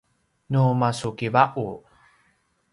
[0.51, 1.65] nu masukiva’u